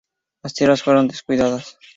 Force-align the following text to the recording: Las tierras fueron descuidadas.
Las 0.41 0.55
tierras 0.55 0.81
fueron 0.81 1.07
descuidadas. 1.07 1.77